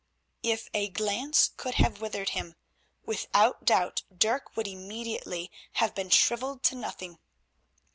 [0.41, 2.55] If a glance could have withered him,
[3.05, 7.19] without doubt Dirk would immediately have been shrivelled to nothing.